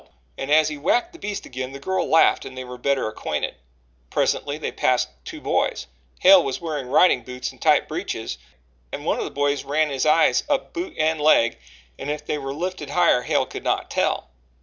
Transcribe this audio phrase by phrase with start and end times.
[0.35, 3.53] And, as he whacked the beast again, the girl laughed and they were better acquainted.
[4.09, 5.85] Presently they passed two boys.
[6.21, 8.39] Hale was wearing riding boots and tight breeches,
[8.91, 11.59] and one of the boys ran his eyes up boot and leg
[11.99, 14.31] and if they were lifted higher, Hale could not tell.